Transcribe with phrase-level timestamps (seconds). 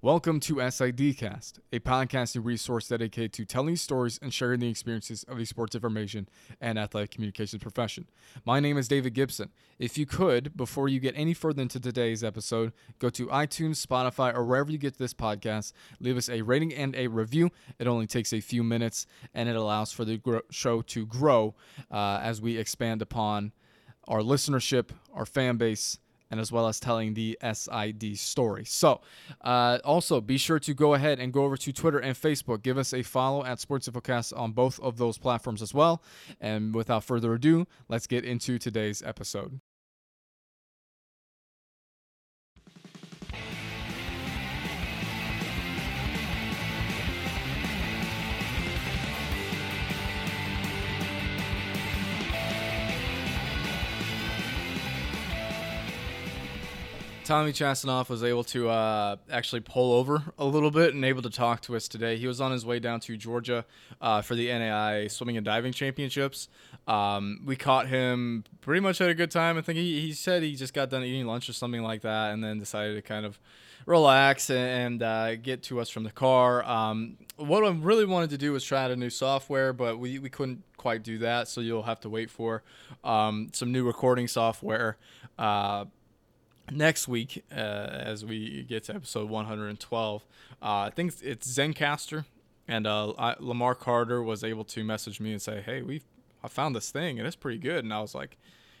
[0.00, 5.38] Welcome to SIDcast, a podcasting resource dedicated to telling stories and sharing the experiences of
[5.38, 6.28] the sports information
[6.60, 8.06] and athletic communications profession.
[8.46, 9.50] My name is David Gibson.
[9.76, 14.32] If you could, before you get any further into today's episode, go to iTunes, Spotify,
[14.32, 17.50] or wherever you get this podcast, leave us a rating and a review.
[17.80, 19.04] It only takes a few minutes
[19.34, 21.56] and it allows for the gro- show to grow
[21.90, 23.50] uh, as we expand upon
[24.06, 25.98] our listenership, our fan base,
[26.30, 28.64] and as well as telling the SID story.
[28.64, 29.00] So,
[29.42, 32.62] uh, also be sure to go ahead and go over to Twitter and Facebook.
[32.62, 36.02] Give us a follow at Sports Infocast on both of those platforms as well.
[36.40, 39.60] And without further ado, let's get into today's episode.
[57.28, 61.28] Tommy Chasanoff was able to uh, actually pull over a little bit and able to
[61.28, 62.16] talk to us today.
[62.16, 63.66] He was on his way down to Georgia
[64.00, 66.48] uh, for the NAI Swimming and Diving Championships.
[66.86, 69.58] Um, we caught him pretty much at a good time.
[69.58, 72.32] I think he, he said he just got done eating lunch or something like that
[72.32, 73.38] and then decided to kind of
[73.84, 76.64] relax and uh, get to us from the car.
[76.64, 80.18] Um, what I really wanted to do was try out a new software, but we,
[80.18, 82.62] we couldn't quite do that, so you'll have to wait for
[83.04, 84.96] um, some new recording software.
[85.38, 85.84] Uh,
[86.70, 92.24] next week uh, as we get to episode 112 uh, i think it's Zencastr,
[92.66, 96.02] and uh, I, lamar carter was able to message me and say hey we
[96.42, 97.84] i found this thing and it's pretty good.
[97.84, 98.36] And i was like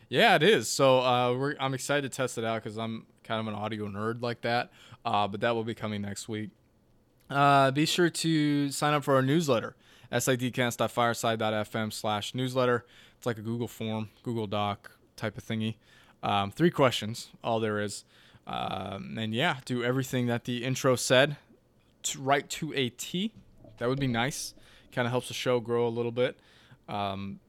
[0.08, 0.68] yeah it is.
[0.68, 4.22] So uh, i'm excited to test it out because i'm kind of an audio nerd
[4.22, 4.70] like that.
[5.04, 6.50] Uh, but that will be coming next week.
[7.30, 9.76] Uh, be sure to sign up for our newsletter
[10.10, 12.86] sidcast.fireside.fm slash newsletter.
[13.18, 15.76] It's like a google form google doc type of thingy
[16.22, 18.04] um, three questions, all there is.
[18.46, 21.36] Um, and yeah, do everything that the intro said
[22.04, 23.32] to, right to a T.
[23.78, 24.54] That would be nice.
[24.92, 26.38] Kind of helps the show grow a little bit.
[26.88, 27.40] Um,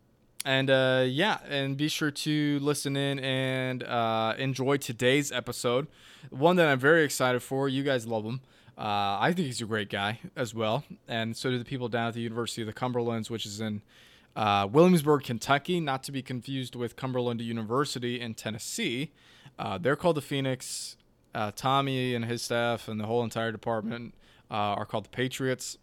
[0.46, 5.88] and uh, yeah, and be sure to listen in and uh, enjoy today's episode.
[6.30, 7.70] One that I'm very excited for.
[7.70, 8.42] You guys love him.
[8.78, 12.08] Uh, I think he's a great guy as well, and so do the people down
[12.08, 13.82] at the University of the Cumberlands, which is in
[14.40, 19.12] uh, Williamsburg, Kentucky, not to be confused with Cumberland University in Tennessee.
[19.60, 20.96] Uh, they're called the Phoenix.
[21.36, 24.16] Uh, Tommy and his staff and the whole entire department
[24.50, 25.78] uh, are called the Patriots.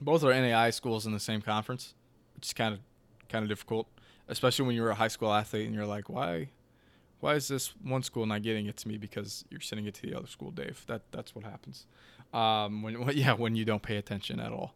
[0.00, 1.94] Both are NAI schools in the same conference,
[2.36, 2.80] which is kind of
[3.28, 3.88] kind of difficult,
[4.28, 6.50] especially when you're a high school athlete and you're like, why,
[7.18, 10.02] why is this one school not getting it to me because you're sending it to
[10.02, 10.84] the other school, Dave?
[10.86, 11.86] That that's what happens.
[12.32, 14.74] Um, when yeah, when you don't pay attention at all.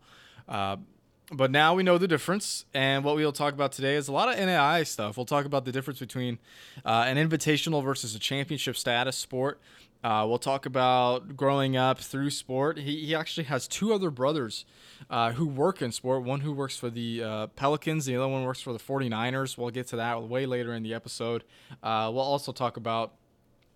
[1.32, 2.66] But now we know the difference.
[2.74, 5.16] And what we'll talk about today is a lot of NAI stuff.
[5.16, 6.38] We'll talk about the difference between
[6.84, 9.60] uh, an invitational versus a championship status sport.
[10.02, 12.76] Uh, we'll talk about growing up through sport.
[12.76, 14.66] He, he actually has two other brothers
[15.08, 16.24] uh, who work in sport.
[16.24, 19.56] One who works for the uh, Pelicans, the other one works for the 49ers.
[19.56, 21.42] We'll get to that way later in the episode.
[21.82, 23.14] Uh, we'll also talk about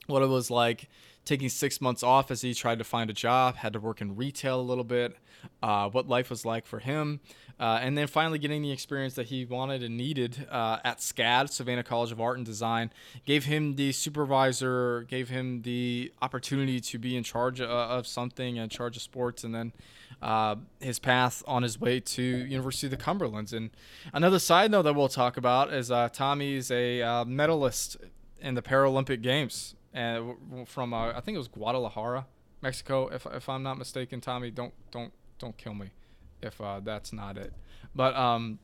[0.07, 0.89] what it was like
[1.29, 4.17] taking six months off as he tried to find a job, had to work in
[4.17, 5.15] retail a little bit,
[5.63, 7.21] uh, what life was like for him,
[7.61, 11.51] uh, and then finally getting the experience that he wanted and needed uh, at SCAD,
[11.51, 12.91] Savannah College of Art and Design,
[13.27, 18.57] gave him the supervisor, gave him the opportunity to be in charge of, of something,
[18.57, 19.73] in charge of sports, and then
[20.23, 23.53] uh, his path on his way to University of the Cumberlands.
[23.53, 23.69] And
[24.15, 27.99] another side note that we'll talk about is uh, Tommy is a uh, medalist
[28.41, 30.35] in the Paralympic Games and
[30.67, 32.27] from uh, I think it was Guadalajara,
[32.63, 34.21] Mexico, if if I'm not mistaken.
[34.21, 35.91] Tommy, don't don't don't kill me
[36.43, 37.53] if uh, that's not it.
[37.95, 38.59] But um,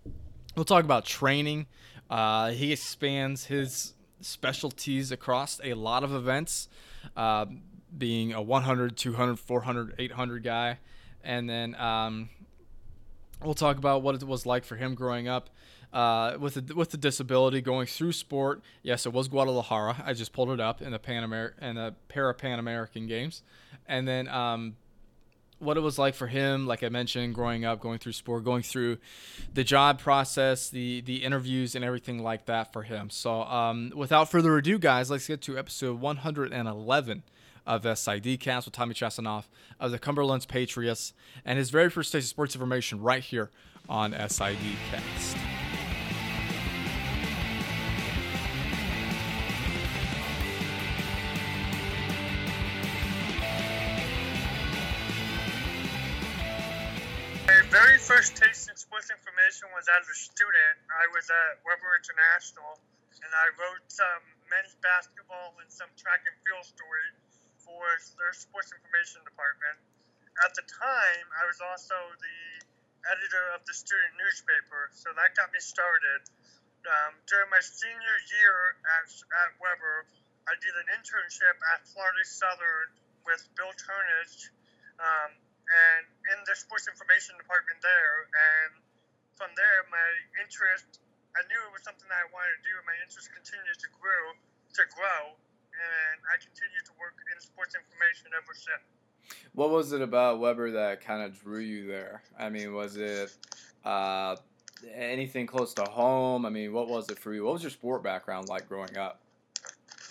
[0.55, 1.67] we'll talk about training.
[2.11, 6.69] Uh, he expands his specialties across a lot of events,
[7.17, 7.47] uh,
[7.97, 10.79] being a 100, 200, 400, 800 guy,
[11.23, 12.29] and then um,
[13.43, 15.51] we'll talk about what it was like for him growing up
[15.95, 18.63] uh, with with the disability going through sport.
[18.83, 20.03] Yes, it was Guadalajara.
[20.05, 23.43] I just pulled it up in the Pan Amer- in the Para Pan American Games,
[23.87, 24.77] and then um,
[25.61, 28.63] what it was like for him, like I mentioned, growing up, going through sport, going
[28.63, 28.99] through
[29.55, 33.09] the job process, the the interviews, and everything like that for him.
[33.09, 37.23] So, um, without further ado, guys, let's get to episode 111
[37.67, 39.45] of SIDcast with Tommy Chasanoff
[39.81, 41.13] of the Cumberlands Patriots
[41.45, 43.51] and his very first taste of sports information right here
[43.89, 45.37] on SIDcast.
[57.47, 60.77] My very first taste in sports information was as a student.
[60.89, 62.79] I was at Webber International,
[63.21, 67.05] and I wrote some men's basketball and some track and field story
[67.65, 67.85] for
[68.21, 69.77] their sports information department.
[70.45, 72.41] At the time, I was also the
[73.09, 76.25] editor of the student newspaper, so that got me started.
[76.85, 80.05] Um, during my senior year at, at Webber,
[80.45, 82.93] I did an internship at Florida Southern
[83.25, 84.53] with Bill Turnage
[85.01, 86.05] um, and
[86.37, 88.29] in the sports information department there.
[88.29, 88.73] And
[89.41, 90.09] from there, my
[90.45, 91.01] interest,
[91.33, 93.89] I knew it was something that I wanted to do, and my interest continued to
[93.97, 94.37] grow,
[94.77, 95.23] to grow
[95.75, 98.87] and I continue to work in sports information ever since.
[99.55, 102.23] What was it about Webber that kind of drew you there?
[102.39, 103.33] I mean, was it
[103.85, 104.37] uh,
[104.93, 106.45] anything close to home?
[106.45, 107.45] I mean, what was it for you?
[107.45, 109.21] What was your sport background like growing up?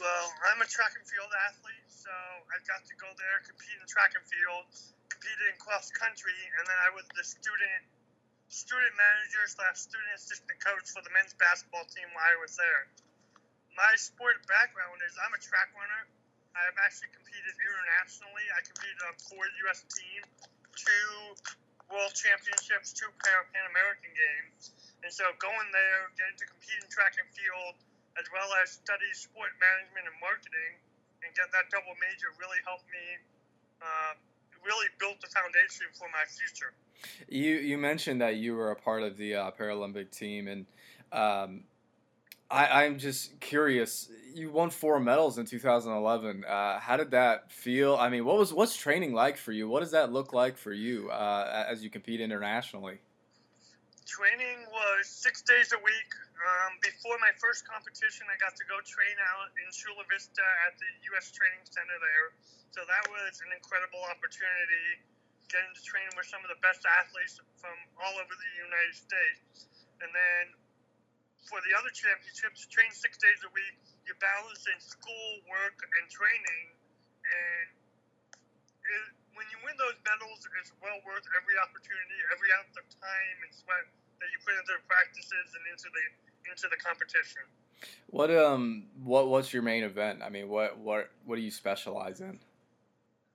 [0.01, 3.87] Well, I'm a track and field athlete, so I got to go there, compete in
[3.87, 4.67] track and field,
[5.07, 7.83] competed in cross country, and then I was the student
[8.51, 12.85] student manager slash student assistant coach for the men's basketball team while I was there
[13.73, 16.03] my sport background is I'm a track runner.
[16.53, 18.45] I've actually competed internationally.
[18.53, 19.81] I competed on four U.S.
[19.89, 20.29] teams,
[20.77, 21.09] two
[21.89, 24.73] World Championships, two Pan American Games.
[25.01, 27.75] And so going there, getting to compete in track and field,
[28.21, 30.77] as well as study sport management and marketing,
[31.25, 33.07] and get that double major really helped me.
[33.81, 34.13] Uh,
[34.63, 36.71] really built the foundation for my future.
[37.27, 40.65] You you mentioned that you were a part of the uh, Paralympic team, and
[41.11, 41.63] um,
[42.49, 44.09] I, I'm just curious.
[44.33, 46.45] You won four medals in 2011.
[46.45, 47.95] Uh, how did that feel?
[47.97, 49.67] I mean, what was what's training like for you?
[49.67, 52.99] What does that look like for you uh, as you compete internationally?
[54.05, 56.11] Training was six days a week.
[56.43, 60.75] Um, before my first competition, I got to go train out in Chula Vista at
[60.75, 61.31] the U.S.
[61.31, 62.35] Training Center there.
[62.75, 64.99] So that was an incredible opportunity,
[65.47, 69.71] getting to train with some of the best athletes from all over the United States.
[70.03, 70.43] And then
[71.47, 73.75] for the other championships, train six days a week.
[74.07, 76.65] You balance in school, work, and training.
[77.23, 77.67] And
[78.83, 79.05] it,
[79.35, 83.51] when you win those medals, it's well worth every opportunity, every ounce of time and
[83.51, 83.87] sweat
[84.19, 86.03] that you put into practices and into the
[86.47, 87.43] into the competition.
[88.07, 90.21] What um what what's your main event?
[90.23, 92.39] I mean, what what what do you specialize in?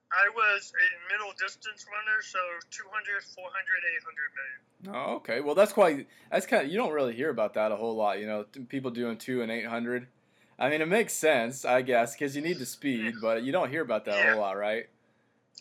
[0.09, 2.41] I was a middle distance runner, so
[2.71, 3.53] 200, 400,
[4.89, 5.41] 800 Oh, okay.
[5.41, 6.07] Well, that's quite.
[6.31, 6.71] That's kind of.
[6.71, 8.21] You don't really hear about that a whole lot.
[8.21, 10.07] You know, people doing two and 800.
[10.59, 13.71] I mean, it makes sense, I guess, because you need the speed, but you don't
[13.71, 14.27] hear about that yeah.
[14.27, 14.87] a whole lot, right?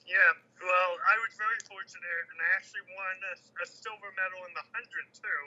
[0.06, 0.32] Yeah.
[0.58, 4.66] Well, I was very fortunate, and I actually won a, a silver medal in the
[4.74, 5.44] hundred too.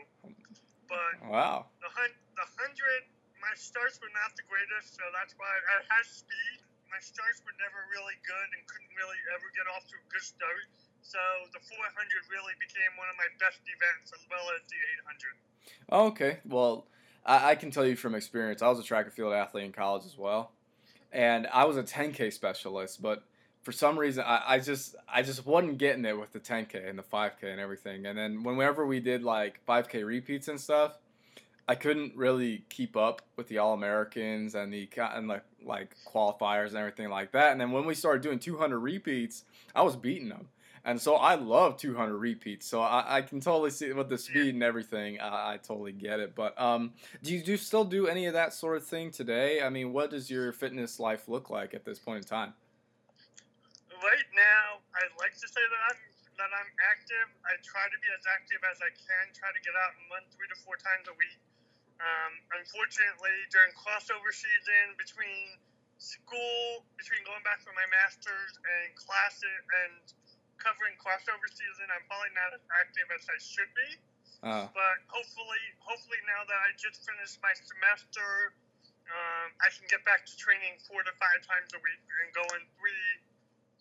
[0.87, 1.71] But wow.
[1.83, 3.07] The hun- the hundred,
[3.39, 7.55] my starts were not the greatest, so that's why I had speed my starts were
[7.63, 10.67] never really good and couldn't really ever get off to a good start.
[11.01, 11.19] So
[11.55, 11.81] the 400
[12.29, 14.79] really became one of my best events as well as the
[15.09, 15.35] 800.
[15.91, 16.33] Oh, okay.
[16.45, 16.87] Well,
[17.25, 19.73] I, I can tell you from experience, I was a track and field athlete in
[19.73, 20.53] college as well.
[21.13, 23.25] And I was a 10K specialist, but
[23.63, 26.99] for some reason I, I just I just wasn't getting it with the 10K and
[26.99, 28.07] the 5K and everything.
[28.07, 30.99] And then whenever we did like 5K repeats and stuff,
[31.71, 36.71] I couldn't really keep up with the All Americans and the and like like qualifiers
[36.71, 37.53] and everything like that.
[37.53, 40.49] And then when we started doing 200 repeats, I was beating them.
[40.85, 42.67] And so I love 200 repeats.
[42.67, 45.21] So I, I can totally see with the speed and everything.
[45.21, 46.35] I, I totally get it.
[46.35, 46.91] But um,
[47.23, 49.63] do you do still do any of that sort of thing today?
[49.63, 52.53] I mean, what does your fitness life look like at this point in time?
[53.95, 56.01] Right now, I'd like to say that I'm
[56.35, 57.31] that I'm active.
[57.47, 59.31] I try to be as active as I can.
[59.39, 61.39] Try to get out and run three to four times a week.
[62.01, 65.61] Um, unfortunately, during crossover season between
[66.01, 70.01] school, between going back for my master's and classes and
[70.57, 73.91] covering crossover season, I'm probably not as active as I should be.
[74.41, 74.65] Uh.
[74.73, 78.57] But hopefully, hopefully now that I just finished my semester,
[79.13, 82.65] um, I can get back to training four to five times a week and going
[82.81, 83.09] three,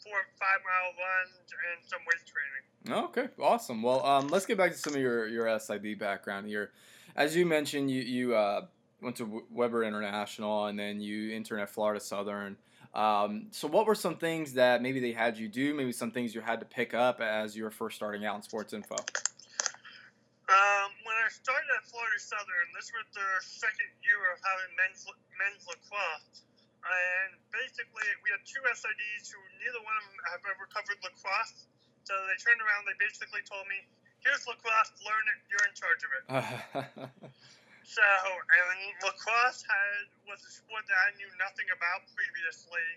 [0.03, 2.63] four, five mile runs and some weight training.
[3.07, 3.79] Okay, awesome.
[3.79, 6.75] Well, um, let's get back to some of your your SID background here
[7.19, 8.65] as you mentioned, you you uh,
[9.03, 12.55] went to Webber International and then you interned at Florida Southern.
[12.95, 15.75] Um, so, what were some things that maybe they had you do?
[15.75, 18.41] Maybe some things you had to pick up as you were first starting out in
[18.41, 18.95] sports info.
[18.95, 25.05] Um, when I started at Florida Southern, this was their second year of having men's
[25.37, 26.47] men's lacrosse,
[26.87, 31.67] and basically we had two SIDs who neither one of them have ever covered lacrosse.
[32.07, 33.85] So they turned around, they basically told me,
[34.23, 36.23] here's lacrosse, learn it, you're in charge of it.
[37.95, 42.87] so, and lacrosse had was a sport that I knew nothing about previously,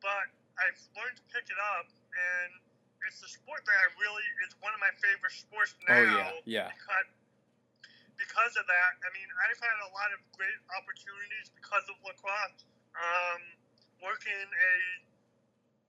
[0.00, 0.26] but
[0.60, 2.50] I've learned to pick it up, and
[3.08, 5.98] it's a sport that I really is one of my favorite sports now.
[5.98, 6.06] Oh
[6.46, 6.68] yeah, yeah.
[6.70, 7.08] Because,
[8.18, 12.62] because of that, I mean, I've had a lot of great opportunities because of lacrosse.
[12.92, 13.40] Um,
[14.04, 14.74] working a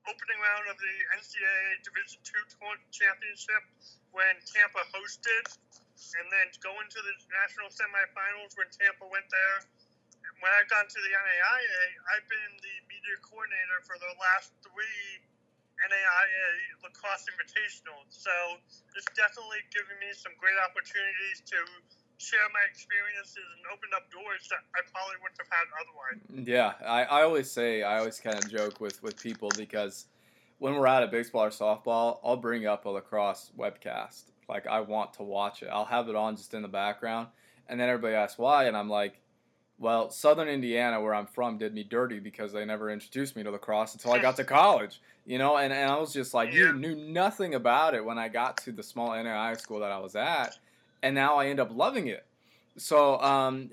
[0.08, 2.44] opening round of the NCAA Division Two
[2.92, 3.62] championship
[4.12, 5.46] when Tampa hosted,
[6.20, 9.58] and then going to the national semifinals when Tampa went there.
[10.42, 15.24] When I've gone to the NAIA, I've been the media coordinator for the last three
[15.80, 16.48] NAIA
[16.84, 18.12] lacrosse invitationals.
[18.12, 18.32] So
[18.94, 21.58] it's definitely given me some great opportunities to
[22.24, 26.48] share my experiences and open up doors that I probably wouldn't have had otherwise.
[26.48, 30.06] Yeah, I, I always say, I always kind of joke with, with people because
[30.58, 34.24] when we're out at baseball or softball, I'll bring up a lacrosse webcast.
[34.48, 35.68] Like, I want to watch it.
[35.70, 37.28] I'll have it on just in the background.
[37.68, 39.20] And then everybody asks why, and I'm like,
[39.78, 43.50] well, Southern Indiana, where I'm from, did me dirty because they never introduced me to
[43.50, 45.00] lacrosse until I got to college.
[45.26, 46.60] You know, and, and I was just like, yeah.
[46.60, 49.98] you knew nothing about it when I got to the small NAIA school that I
[49.98, 50.58] was at
[51.04, 52.24] and now I end up loving it.
[52.78, 53.70] So, um,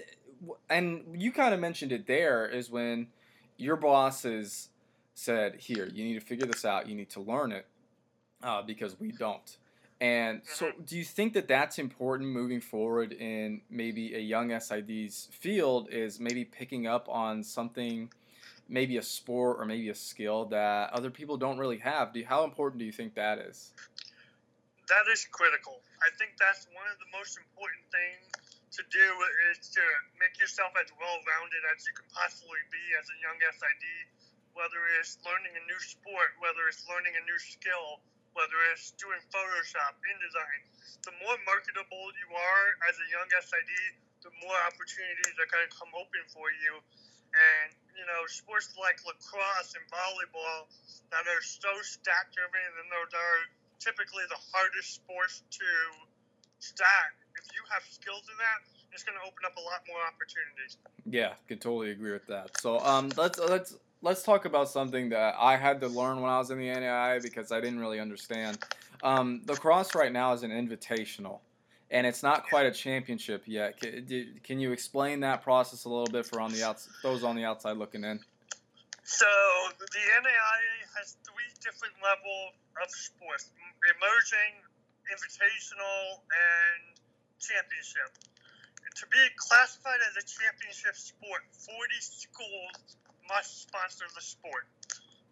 [0.70, 3.08] and you kind of mentioned it there is when
[3.58, 4.70] your bosses
[5.16, 6.88] said, "Here, you need to figure this out.
[6.88, 7.66] You need to learn it
[8.44, 9.58] uh, because we don't."
[10.02, 10.82] And so, mm-hmm.
[10.84, 15.88] do you think that that's important moving forward in maybe a young SID's field?
[15.90, 18.12] Is maybe picking up on something,
[18.68, 22.12] maybe a sport or maybe a skill that other people don't really have?
[22.12, 23.72] Do you, how important do you think that is?
[24.90, 25.80] That is critical.
[26.02, 28.26] I think that's one of the most important things
[28.74, 29.08] to do
[29.54, 29.84] is to
[30.18, 33.86] make yourself as well rounded as you can possibly be as a young SID,
[34.58, 38.02] whether it's learning a new sport, whether it's learning a new skill,
[38.34, 40.60] whether it's doing Photoshop, InDesign.
[41.06, 43.74] The more marketable you are as a young SID,
[44.26, 46.82] the more opportunities are going to come open for you.
[47.32, 50.66] And, you know, sports like lacrosse and volleyball
[51.14, 53.40] that are so stat driven and those are
[53.82, 55.66] typically the hardest sports to
[56.60, 57.12] start.
[57.36, 58.60] If you have skills in that,
[58.94, 60.78] it's going to open up a lot more opportunities.
[61.10, 62.62] Yeah, can totally agree with that.
[62.62, 66.38] So um, let's let's let's talk about something that I had to learn when I
[66.38, 68.60] was in the NAI because I didn't really understand.
[69.04, 71.40] Um, lacrosse right now is an invitational,
[71.90, 73.80] and it's not quite a championship yet.
[73.80, 77.36] Can, can you explain that process a little bit for on the outs- those on
[77.36, 78.20] the outside looking in?
[79.04, 79.28] So
[79.80, 83.50] the NAIA has three different levels of sports:
[83.86, 84.54] emerging,
[85.10, 86.82] invitational, and
[87.42, 88.14] championship.
[89.02, 94.68] To be classified as a championship sport, 40 schools must sponsor the sport.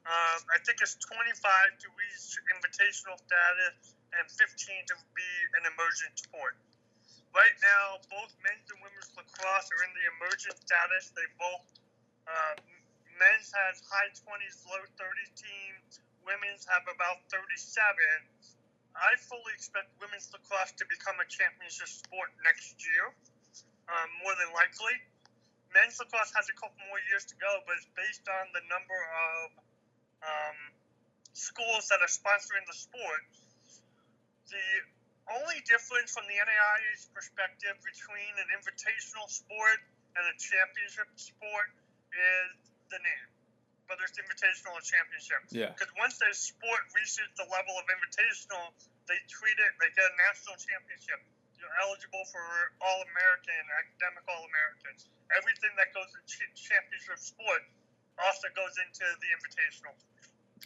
[0.07, 1.37] Um, I think it's 25
[1.85, 5.29] to reach invitational status and 15 to be
[5.61, 6.57] an emergent sport.
[7.35, 11.13] Right now, both men's and women's lacrosse are in the emergent status.
[11.13, 11.65] They both
[12.25, 12.55] uh,
[13.19, 15.99] men's has high 20s, low 30s teams.
[16.23, 17.51] Women's have about 37.
[18.95, 23.11] I fully expect women's lacrosse to become a championship sport next year,
[23.87, 24.95] um, more than likely.
[25.75, 28.97] Men's lacrosse has a couple more years to go, but it's based on the number
[28.97, 29.45] of
[30.25, 30.59] um,
[31.31, 33.23] schools that are sponsoring the sport.
[34.49, 34.67] The
[35.29, 39.79] only difference from the NAIA's perspective between an invitational sport
[40.17, 41.69] and a championship sport
[42.09, 43.27] is the name,
[43.87, 45.41] whether it's invitational or championship.
[45.49, 45.73] Yeah.
[45.73, 48.73] Because once the sport reaches the level of invitational,
[49.09, 51.21] they treat it, they get a national championship.
[51.57, 52.43] You're eligible for
[52.79, 55.11] All American, academic All Americans.
[55.35, 56.23] Everything that goes in
[56.55, 57.67] championship sport
[58.21, 59.95] also goes into the invitational.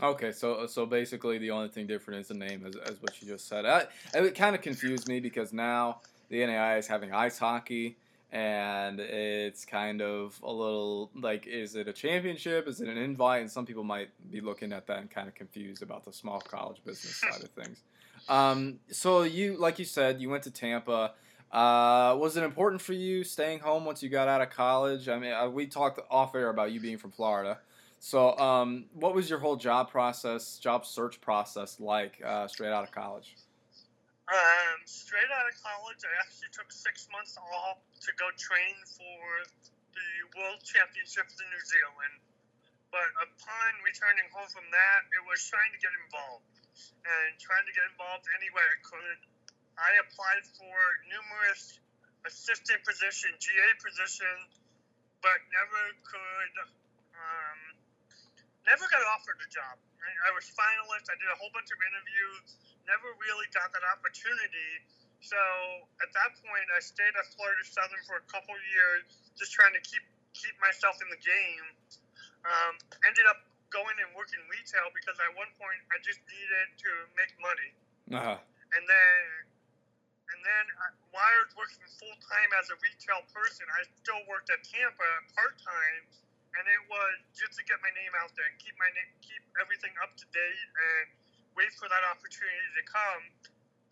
[0.02, 3.28] Okay, so so basically the only thing different is the name, as, as what you
[3.28, 3.66] just said.
[3.66, 7.98] I, it kind of confused me because now the NAI is having ice hockey,
[8.34, 12.68] and it's kind of a little like is it a championship?
[12.68, 13.42] Is it an invite?
[13.42, 16.42] And some people might be looking at that and kind of confused about the small
[16.42, 17.84] college business side of things.
[18.28, 21.14] Um, so you like you said you went to tampa.
[21.52, 25.08] Uh, was it important for you staying home once you got out of college?
[25.08, 27.60] I mean uh, we talked off air about you being from florida.
[28.00, 32.84] So um, what was your whole job process job search process like uh, straight out
[32.84, 33.36] of college
[34.32, 39.24] um, straight out of college, I actually took six months off to go train for
[39.92, 42.16] the World Championships in New Zealand.
[42.88, 46.46] But upon returning home from that, it was trying to get involved
[47.04, 49.20] and trying to get involved any way I could.
[49.76, 50.78] I applied for
[51.10, 51.82] numerous
[52.24, 54.36] assistant position, GA position,
[55.20, 56.54] but never could,
[57.18, 57.60] um,
[58.70, 59.76] never got offered a job.
[60.04, 61.10] I was finalist.
[61.10, 64.72] I did a whole bunch of interviews never really got that opportunity.
[65.24, 65.40] So
[66.04, 69.08] at that point, I stayed at Florida Southern for a couple years,
[69.40, 70.04] just trying to keep
[70.36, 71.66] keep myself in the game.
[72.44, 72.76] Um,
[73.08, 73.40] ended up
[73.72, 77.72] going and working retail because at one point I just needed to make money.
[78.20, 78.38] Uh-huh.
[78.76, 79.20] And then
[80.34, 84.20] and then I, while I was working full time as a retail person, I still
[84.28, 86.04] worked at Tampa part time,
[86.60, 89.44] and it was just to get my name out there and keep my name, keep
[89.62, 91.23] everything up to date, and
[91.58, 93.24] wait for that opportunity to come.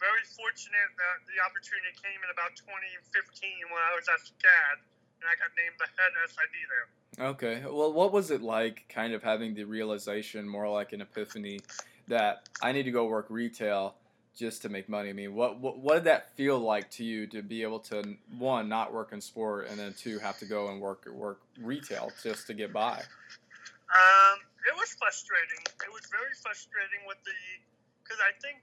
[0.01, 4.81] Very fortunate that the opportunity came in about 2015 when I was at SCAD,
[5.21, 6.87] and I got named the head SID there.
[7.19, 7.61] Okay.
[7.69, 11.61] Well, what was it like kind of having the realization, more like an epiphany,
[12.07, 13.95] that I need to go work retail
[14.35, 15.09] just to make money?
[15.09, 18.17] I mean, what, what what did that feel like to you to be able to
[18.37, 22.11] one not work in sport and then two have to go and work work retail
[22.23, 23.03] just to get by?
[23.91, 25.61] Um, it was frustrating.
[25.81, 27.37] It was very frustrating with the
[28.03, 28.61] because I think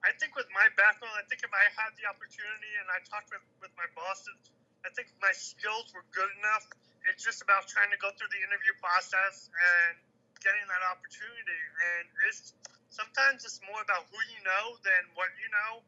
[0.00, 3.28] I think with my background, I think if I had the opportunity and I talked
[3.28, 4.52] with with my bosses,
[4.84, 6.64] I think my skills were good enough.
[7.08, 9.96] It's just about trying to go through the interview process and
[10.40, 11.62] getting that opportunity.
[11.96, 12.56] And it's
[12.88, 15.84] sometimes it's more about who you know than what you know.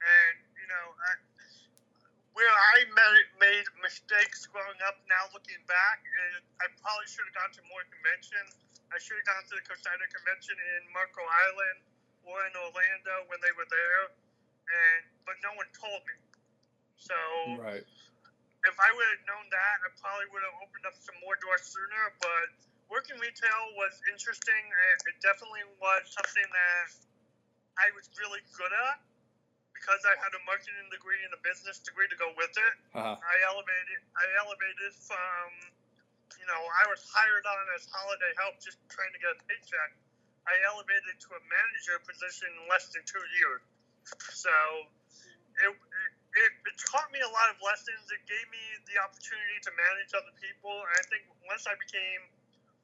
[0.00, 1.12] And you know, I,
[2.32, 2.88] where I
[3.40, 6.00] made, mistakes growing up, now looking back,
[6.62, 8.56] I probably should have gone to more conventions.
[8.88, 11.78] I should have gone to the COSIDA convention in Marco Island
[12.24, 14.02] or in Orlando when they were there,
[14.68, 16.16] and but no one told me.
[16.96, 17.16] So
[17.60, 17.84] Right.
[18.64, 21.66] if I would have known that, I probably would have opened up some more doors
[21.66, 22.14] sooner.
[22.22, 22.48] But
[22.88, 24.62] working retail was interesting.
[25.08, 26.88] It definitely was something that
[27.76, 29.00] I was really good at
[29.74, 32.74] because I had a marketing degree and a business degree to go with it.
[32.94, 33.16] Uh-huh.
[33.18, 34.00] I elevated.
[34.14, 35.46] I elevated from,
[36.38, 39.90] you know, I was hired on as holiday help, just trying to get a paycheck.
[40.46, 43.62] I elevated to a manager position in less than two years.
[44.34, 44.50] So
[45.62, 48.10] it, it, it, it taught me a lot of lessons.
[48.10, 50.72] It gave me the opportunity to manage other people.
[50.72, 52.22] And I think once I became,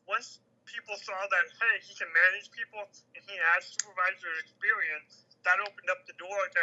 [0.06, 5.56] once people saw that, hey, he can manage people and he has supervisor experience, that
[5.64, 6.60] opened up the door to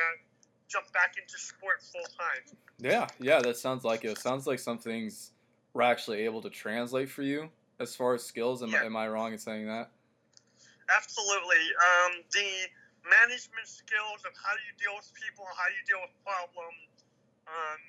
[0.70, 2.46] jump back into sport full time.
[2.78, 4.14] Yeah, yeah, that sounds like it.
[4.14, 5.32] It sounds like some things
[5.74, 7.50] were actually able to translate for you
[7.80, 8.62] as far as skills.
[8.62, 8.82] Am, Yeah.
[8.82, 9.90] I, am I wrong in saying that?
[10.86, 11.66] Absolutely.
[11.82, 12.70] Um, the
[13.10, 16.86] management skills of how do you deal with people, how do you deal with problems.
[17.50, 17.82] Um,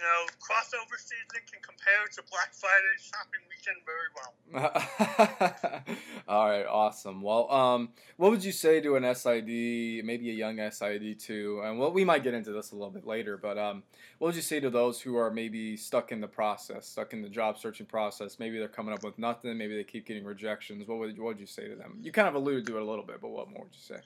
[0.00, 5.84] you know, crossover season can compare to Black Friday shopping weekend very well.
[6.28, 7.20] All right, awesome.
[7.20, 11.60] Well, um, what would you say to an SID, maybe a young SID too?
[11.64, 13.82] And well, we might get into this a little bit later, but um,
[14.18, 17.20] what would you say to those who are maybe stuck in the process, stuck in
[17.20, 18.38] the job searching process?
[18.38, 19.58] Maybe they're coming up with nothing.
[19.58, 20.88] Maybe they keep getting rejections.
[20.88, 21.98] What would what would you say to them?
[22.00, 24.00] You kind of alluded to it a little bit, but what more would you say?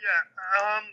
[0.00, 0.76] Yeah.
[0.78, 0.84] Um,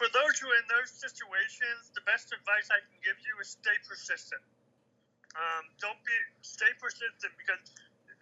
[0.00, 3.52] for those who are in those situations, the best advice I can give you is
[3.52, 4.40] stay persistent.
[5.36, 7.60] Um, don't be stay persistent because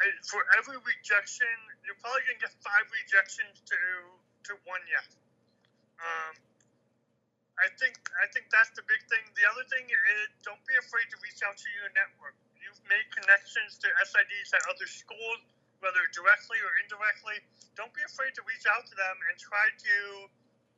[0.02, 1.54] uh, for every rejection,
[1.86, 3.78] you're probably gonna get five rejections to
[4.50, 5.06] to one yes.
[6.02, 6.34] Um,
[7.62, 9.22] I think I think that's the big thing.
[9.38, 12.34] The other thing is don't be afraid to reach out to your network.
[12.58, 15.46] You've made connections to SIDs at other schools,
[15.78, 17.38] whether directly or indirectly.
[17.78, 19.94] Don't be afraid to reach out to them and try to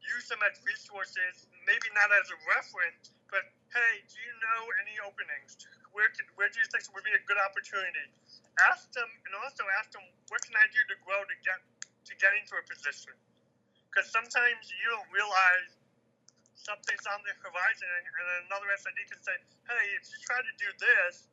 [0.04, 1.46] use them as resources.
[1.68, 5.60] Maybe not as a reference, but hey, do you know any openings?
[5.94, 8.10] Where can, where do you think would be a good opportunity?
[8.70, 11.58] Ask them, and also ask them, what can I do to grow to get
[12.06, 13.14] to get into a position?
[13.90, 15.74] Because sometimes you don't realize
[16.54, 19.34] something's on the horizon, and another SID can say,
[19.66, 21.26] hey, if you try to do this,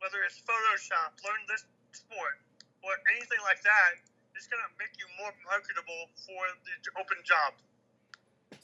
[0.00, 2.38] whether it's Photoshop, learn this sport,
[2.86, 3.98] or anything like that,
[4.38, 7.58] it's going to make you more marketable for the open job.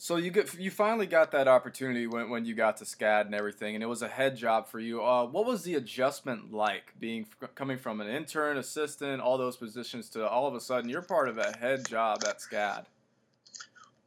[0.05, 3.35] So you get you finally got that opportunity when, when you got to SCAD and
[3.35, 5.03] everything, and it was a head job for you.
[5.03, 10.11] Uh, what was the adjustment like, being coming from an intern, assistant, all those positions
[10.11, 12.85] to all of a sudden you're part of a head job at SCAD?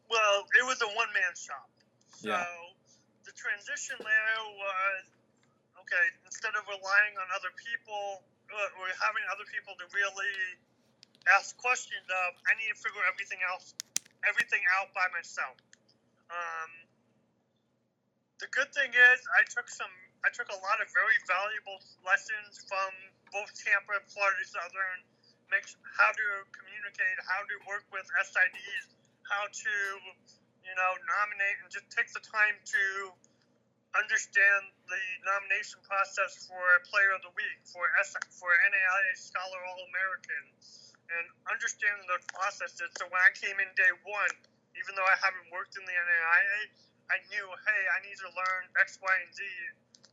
[0.09, 1.65] Well, it was a one man shop.
[2.13, 2.45] So Yeah.
[3.25, 5.01] the transition there was
[5.81, 8.21] okay, instead of relying on other people
[8.53, 10.61] uh, or having other people to really
[11.33, 13.73] ask questions of, I need to figure everything else,
[14.27, 15.57] everything out by myself.
[16.27, 16.71] Um,
[18.37, 22.61] the good thing is, I took some, I took a lot of very valuable lessons
[22.69, 22.91] from
[23.33, 24.99] both Tampa and Florida Southern,
[25.49, 25.65] make
[25.97, 28.85] how to communicate, how to work with SIDs,
[29.25, 29.73] how to,
[30.63, 32.83] you know, nominate, and just take the time to
[33.95, 36.61] understand the nomination process for
[36.91, 40.43] Player of the Week, for S, for NAIA Scholar All American,
[41.07, 42.91] and understand the processes.
[42.99, 44.33] So when I came in day one,
[44.79, 46.59] even though I haven't worked in the NAIA,
[47.07, 49.41] I knew, hey, I need to learn X, Y, and Z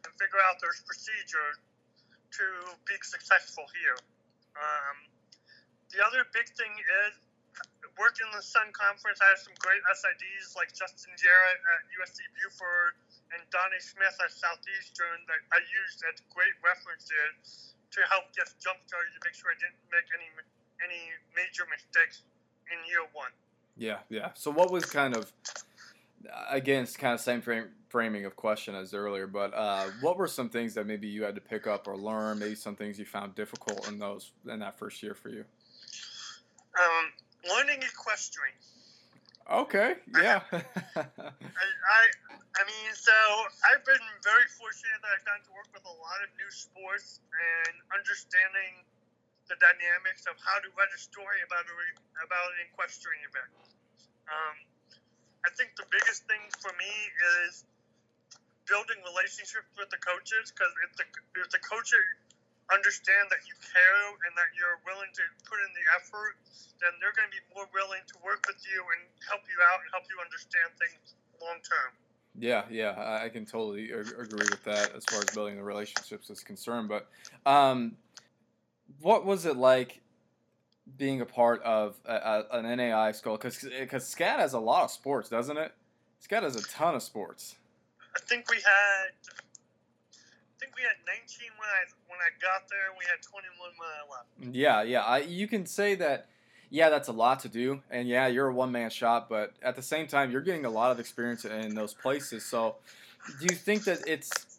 [0.05, 1.59] and figure out those procedures
[2.39, 2.47] to
[2.85, 3.99] be successful here.
[4.55, 4.97] Um,
[5.91, 6.71] the other big thing
[7.07, 7.15] is
[7.99, 9.23] working in the Sun Conference.
[9.23, 12.99] I have some great SIDs like Justin Jarrett at USC Beaufort
[13.35, 18.83] and Donnie Smith at Southeastern that I used as great references to help get jump
[18.91, 20.27] started to make sure I didn't make any
[20.83, 21.03] any
[21.39, 22.27] major mistakes
[22.75, 23.31] in year one.
[23.77, 24.31] Yeah, yeah.
[24.35, 25.33] So what was kind of
[26.51, 30.27] again, it's kind of same frame, framing of question as earlier, but uh, what were
[30.27, 32.39] some things that maybe you had to pick up or learn?
[32.39, 35.45] Maybe some things you found difficult in those in that first year for you.
[36.79, 37.13] Um,
[37.51, 38.55] learning equestrian.
[39.51, 39.95] Okay.
[40.11, 40.41] Yeah.
[40.53, 40.61] I,
[40.97, 42.03] I,
[42.57, 43.13] I mean, so
[43.69, 47.21] I've been very fortunate that I've gotten to work with a lot of new sports
[47.31, 48.81] and understanding
[49.49, 51.75] the dynamics of how to write a story about a,
[52.25, 53.53] about an equestrian event.
[54.29, 54.57] Um,
[55.45, 56.93] I think the biggest thing for me
[57.45, 57.69] is
[58.65, 61.07] building relationships with the coaches because if the
[61.45, 62.01] if the coaches
[62.73, 66.41] understand that you care and that you're willing to put in the effort,
[66.81, 69.85] then they're going to be more willing to work with you and help you out
[69.85, 71.13] and help you understand things
[71.45, 71.93] long term.
[72.41, 76.41] Yeah, yeah, I can totally agree with that as far as building the relationships is
[76.41, 76.89] concerned.
[76.89, 77.07] But
[77.47, 77.97] um,
[79.05, 80.01] what was it like
[80.97, 83.37] being a part of a, a, an NAI school?
[83.37, 85.73] Because because SCAD has a lot of sports, doesn't it?
[86.27, 87.57] SCAD has a ton of sports.
[88.17, 89.13] I think we had.
[89.21, 92.97] I think we had 19 when I when I got there.
[92.99, 94.57] We had 21 when I left.
[94.57, 95.03] Yeah, yeah.
[95.03, 96.29] I, you can say that.
[96.71, 99.29] Yeah, that's a lot to do, and yeah, you're a one man shop.
[99.29, 102.45] But at the same time, you're getting a lot of experience in those places.
[102.45, 102.77] So,
[103.39, 104.54] do you think that it's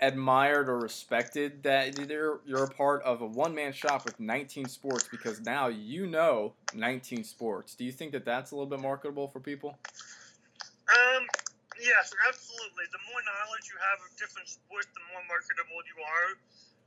[0.00, 4.66] admired or respected that you're, you're a part of a one man shop with 19
[4.66, 7.74] sports because now you know 19 sports.
[7.74, 9.76] Do you think that that's a little bit marketable for people?
[10.88, 11.22] Um,
[11.78, 12.88] yes, absolutely.
[12.90, 16.30] The more knowledge you have of different sports, the more marketable you are.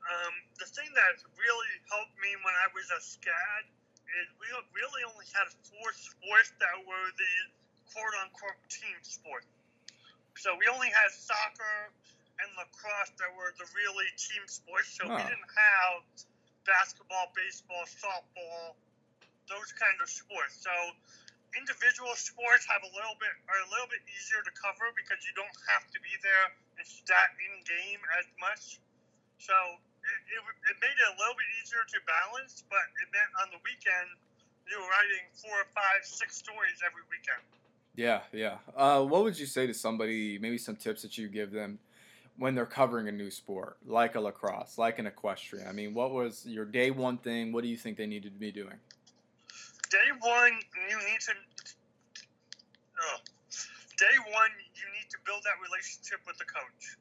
[0.04, 3.64] Um, the thing that really helped me when I was a SCAD
[4.20, 7.34] is we really only had four sports that were the
[7.94, 9.46] quote unquote team sport.
[10.36, 11.94] So we only had soccer,
[12.42, 14.98] and lacrosse that were the really team sports.
[14.98, 15.14] So oh.
[15.14, 16.02] we didn't have
[16.66, 18.78] basketball, baseball, softball,
[19.52, 20.64] those kind of sports.
[20.64, 20.74] So
[21.54, 25.34] individual sports have a little bit are a little bit easier to cover because you
[25.38, 26.46] don't have to be there
[26.80, 28.82] and stat in game as much.
[29.38, 33.32] So it, it, it made it a little bit easier to balance, but it meant
[33.44, 34.10] on the weekend
[34.66, 37.44] you were writing four or five, six stories every weekend.
[37.96, 38.58] Yeah, yeah.
[38.76, 40.40] Uh, what would you say to somebody?
[40.40, 41.78] Maybe some tips that you give them
[42.38, 45.68] when they're covering a new sport, like a lacrosse, like an equestrian?
[45.68, 47.52] I mean, what was your day one thing?
[47.52, 48.76] What do you think they needed to be doing?
[49.90, 50.54] Day one,
[50.90, 51.34] you need to.
[52.98, 53.18] Oh,
[53.98, 56.98] day one, you need to build that relationship with the coach.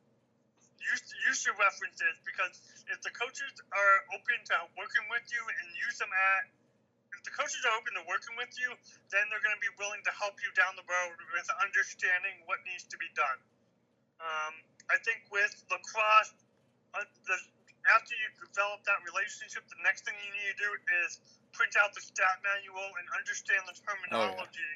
[0.83, 2.59] Use, use your references because
[2.91, 6.51] if the coaches are open to working with you and use them at
[7.23, 8.75] if the coaches are open to working with you,
[9.15, 12.59] then they're going to be willing to help you down the road with understanding what
[12.67, 13.39] needs to be done.
[14.19, 14.55] Um,
[14.93, 16.37] I think with lacrosse,
[16.93, 17.37] uh, the,
[17.97, 20.71] after you develop that relationship, the next thing you need to do
[21.03, 21.19] is
[21.57, 24.73] print out the stat manual and understand the terminology.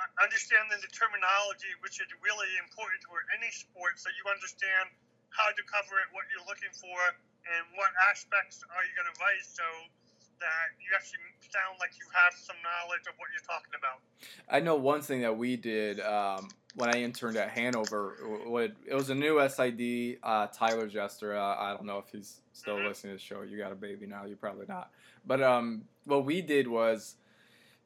[0.00, 0.08] yeah.
[0.08, 4.88] uh, understand the terminology, which is really important for any sport, so you understand
[5.28, 6.96] how to cover it, what you're looking for,
[7.44, 9.44] and what aspects are you going to write.
[9.44, 9.66] So
[10.40, 14.02] that you actually sound like you have some knowledge of what you're talking about.
[14.50, 18.16] I know one thing that we did um, when I interned at Hanover.
[18.86, 21.36] It was a new SID, uh, Tyler Jester.
[21.36, 22.88] Uh, I don't know if he's still mm-hmm.
[22.88, 23.42] listening to the show.
[23.42, 24.24] You got a baby now.
[24.26, 24.90] You're probably not.
[25.26, 27.16] But um, what we did was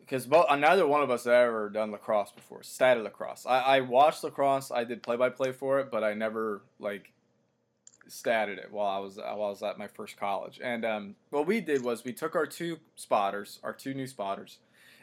[0.00, 3.44] because neither one of us had ever done lacrosse before, stated lacrosse.
[3.46, 4.70] I, I watched lacrosse.
[4.70, 7.12] I did play by play for it, but I never like
[8.08, 10.60] statted it while I was while I was at my first college.
[10.62, 14.58] And um, what we did was we took our two spotters, our two new spotters,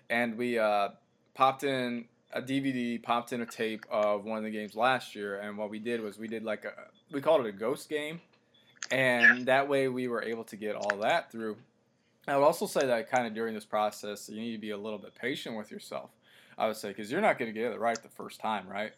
[0.10, 0.90] and we uh,
[1.36, 5.40] popped in a DVD, popped in a tape of one of the games last year.
[5.40, 6.74] And what we did was we did like a
[7.12, 8.20] we called it a ghost game,
[8.92, 11.56] and that way we were able to get all that through.
[12.28, 14.78] I would also say that kind of during this process, you need to be a
[14.78, 16.10] little bit patient with yourself.
[16.58, 18.92] I would say because you're not going to get it right the first time, right?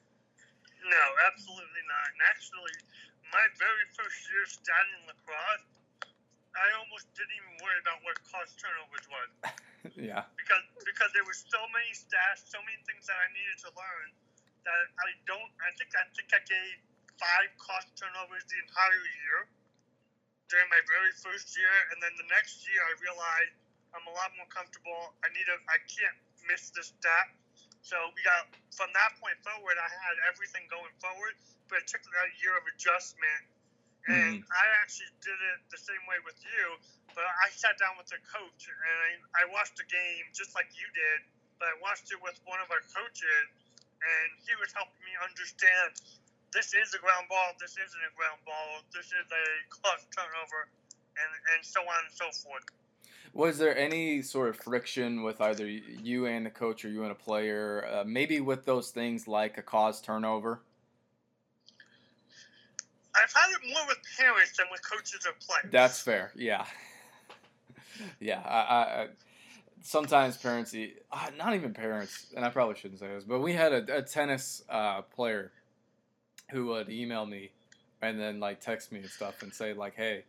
[0.83, 2.07] No, absolutely not.
[2.13, 2.73] And actually,
[3.33, 5.67] my very first year studying lacrosse,
[6.57, 9.29] I almost didn't even worry about what caused turnovers was.
[10.09, 10.25] yeah.
[10.33, 14.07] Because because there were so many stats, so many things that I needed to learn
[14.65, 15.51] that I don't.
[15.61, 16.75] I think I think I gave
[17.21, 19.37] five caused turnovers the entire year
[20.49, 23.55] during my very first year, and then the next year I realized
[23.93, 25.13] I'm a lot more comfortable.
[25.21, 25.57] I need a.
[25.69, 26.17] I can't
[26.49, 27.27] miss this stat.
[27.85, 31.37] So we got from that point forward, I had everything going forward
[31.69, 33.43] but it took that year of adjustment.
[34.07, 34.55] And mm-hmm.
[34.55, 36.79] I actually did it the same way with you,
[37.11, 38.97] but I sat down with the coach and
[39.35, 41.27] I, I watched the game just like you did,
[41.59, 43.47] but I watched it with one of our coaches,
[43.99, 45.99] and he was helping me understand
[46.55, 50.71] this is a ground ball, this isn't a ground ball, this is a cross turnover,
[51.19, 52.63] and and so on and so forth.
[53.33, 57.11] Was there any sort of friction with either you and the coach or you and
[57.11, 60.61] a player, uh, maybe with those things like a cause turnover?
[63.21, 65.71] I've had it more with parents than with coaches or players.
[65.71, 66.31] That's fair.
[66.35, 66.65] Yeah.
[68.19, 68.41] yeah.
[68.45, 69.07] I, I,
[69.81, 70.75] sometimes parents,
[71.11, 74.01] uh, not even parents, and I probably shouldn't say this, but we had a, a
[74.01, 75.51] tennis uh, player
[76.51, 77.51] who would email me
[78.01, 80.23] and then like text me and stuff and say like, "Hey,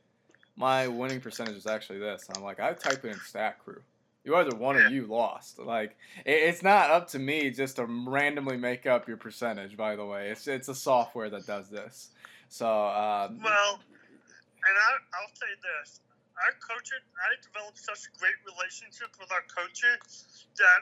[0.57, 3.81] my winning percentage is actually this." And I'm like, I type it in Stat Crew.
[4.25, 5.59] You either won or you lost.
[5.59, 9.77] Like it's not up to me just to randomly make up your percentage.
[9.77, 12.11] By the way, it's it's a software that does this.
[12.49, 16.01] So um, well, and I, I'll say this:
[16.41, 20.81] our coaches, I developed such a great relationship with our coaches that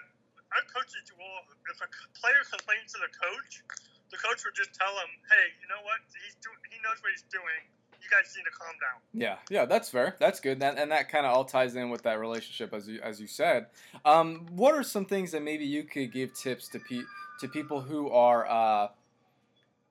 [0.54, 3.66] our coaches will, if a player complains to the coach,
[4.14, 5.98] the coach would just tell him, "Hey, you know what?
[6.24, 6.56] He's doing.
[6.70, 7.60] He knows what he's doing.
[7.98, 10.14] You guys need to calm down." Yeah, yeah, that's fair.
[10.22, 10.60] That's good.
[10.60, 13.26] That, and that kind of all ties in with that relationship, as you as you
[13.26, 13.66] said.
[14.04, 17.82] Um, what are some things that maybe you could give tips to pe- to people
[17.82, 18.88] who are uh,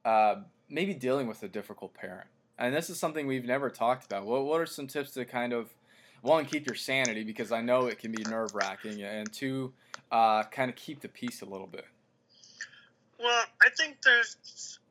[0.05, 0.35] uh,
[0.69, 2.27] maybe dealing with a difficult parent?
[2.57, 4.25] And this is something we've never talked about.
[4.25, 5.73] What what are some tips to kind of
[6.21, 9.73] one keep your sanity because I know it can be nerve wracking, and two,
[10.11, 11.85] uh, kind of keep the peace a little bit.
[13.19, 14.37] Well, I think there's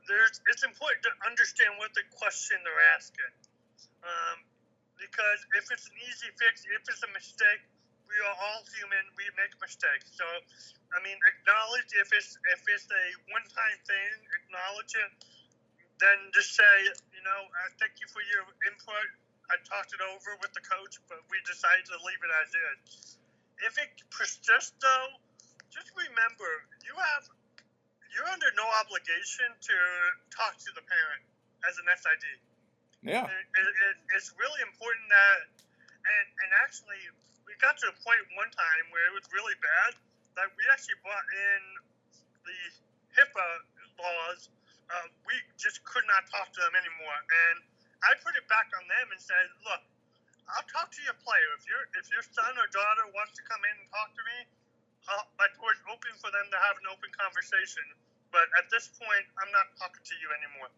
[0.08, 3.34] there's it's important to understand what the question they're asking,
[4.04, 4.38] um,
[5.00, 7.66] because if it's an easy fix, if it's a mistake,
[8.08, 9.04] we are all human.
[9.16, 10.14] We make mistakes.
[10.14, 10.24] So,
[10.94, 14.12] I mean, acknowledge if it's if it's a one time thing,
[14.44, 15.10] acknowledge it.
[16.02, 16.74] Then just say,
[17.14, 19.08] you know, uh, thank you for your input.
[19.52, 23.18] I talked it over with the coach, but we decided to leave it as is.
[23.62, 25.08] If it persists, though,
[25.70, 26.48] just remember
[26.82, 27.30] you have
[28.14, 29.76] you're under no obligation to
[30.30, 31.22] talk to the parent
[31.66, 32.24] as an SID.
[33.02, 33.26] Yeah.
[33.26, 35.50] It, it, it's really important that,
[36.06, 37.02] and, and actually,
[37.44, 39.98] we got to a point one time where it was really bad
[40.38, 41.60] that we actually brought in
[42.46, 42.58] the
[43.18, 43.50] HIPAA
[43.98, 44.48] laws.
[44.92, 47.18] Uh, we just could not talk to them anymore.
[47.18, 47.56] And
[48.04, 49.80] I put it back on them and said, look,
[50.52, 51.48] I'll talk to your player.
[51.56, 54.38] If your if your son or daughter wants to come in and talk to me,
[55.08, 57.84] uh, my door's open for them to have an open conversation.
[58.28, 60.68] But at this point, I'm not talking to you anymore.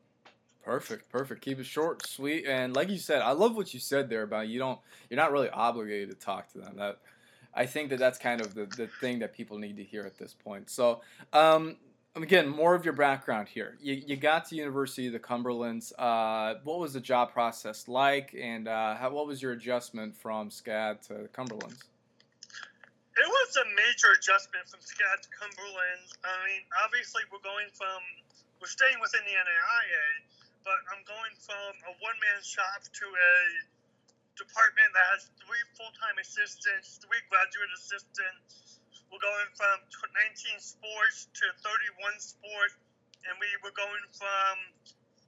[0.63, 1.43] Perfect, perfect.
[1.43, 4.49] Keep it short, sweet, and like you said, I love what you said there about
[4.49, 6.75] you don't, you're not really obligated to talk to them.
[6.77, 6.99] That,
[7.55, 10.19] I think that that's kind of the, the thing that people need to hear at
[10.19, 10.69] this point.
[10.69, 11.77] So, um,
[12.23, 13.77] again, more of your background here.
[13.81, 15.93] You, you got to University of the Cumberlands.
[15.99, 20.51] Uh, what was the job process like, and uh, how, what was your adjustment from
[20.51, 21.85] SCAD to the Cumberlands?
[23.17, 26.09] It was a major adjustment from SCAD to Cumberland.
[26.21, 28.01] I mean, obviously, we're going from,
[28.61, 30.07] we're staying within the NAIA,
[30.65, 33.33] but I'm going from a one man shop to a
[34.37, 38.85] department that has three full time assistants, three graduate assistants.
[39.17, 39.81] We're going from
[40.29, 42.77] 19 sports to 31 sports,
[43.25, 44.53] and we were going from,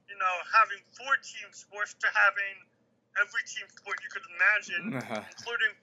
[0.05, 2.69] you know, having four team sports to having
[3.17, 4.93] every team sport you could imagine,
[5.33, 5.73] including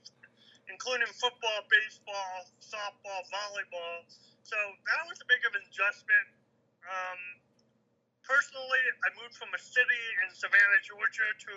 [0.70, 4.06] including football, baseball, softball, volleyball.
[4.46, 6.30] So that was a big of an adjustment.
[6.86, 7.42] Um,
[8.22, 11.54] personally, I moved from a city in Savannah, Georgia, to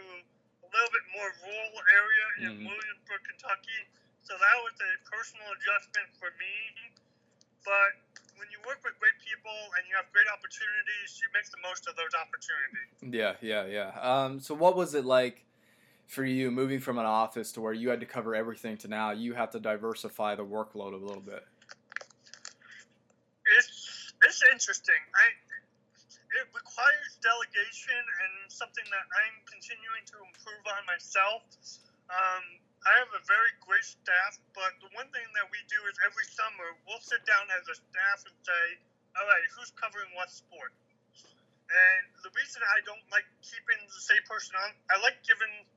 [0.65, 2.73] a little bit more rural area in mm-hmm.
[2.73, 3.85] Williamsburg, Kentucky.
[4.29, 6.53] So that was a personal adjustment for me.
[7.65, 7.97] But
[8.37, 11.89] when you work with great people and you have great opportunities, you make the most
[11.89, 12.93] of those opportunities.
[13.01, 13.89] Yeah, yeah, yeah.
[13.97, 15.49] Um, so what was it like?
[16.09, 19.11] for you moving from an office to where you had to cover everything to now
[19.11, 21.45] you have to diversify the workload a little bit?
[23.55, 24.97] It's it's interesting.
[25.13, 25.25] I
[26.41, 31.45] it requires delegation and something that I'm continuing to improve on myself.
[32.09, 35.95] Um, I have a very great staff, but the one thing that we do is
[36.07, 38.63] every summer we'll sit down as a staff and say,
[39.19, 40.71] all right, who's covering what sport?
[41.69, 45.67] And the reason I don't like keeping the same person on, I like giving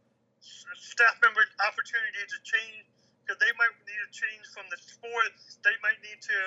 [0.78, 2.86] staff member opportunity to change
[3.22, 5.30] because they might need to change from the sport.
[5.62, 6.38] They might need to